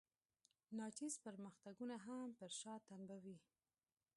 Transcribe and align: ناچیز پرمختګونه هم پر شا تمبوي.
ناچیز 0.77 1.13
پرمختګونه 1.25 1.95
هم 2.05 2.27
پر 2.39 2.51
شا 2.59 2.75
تمبوي. 2.87 3.37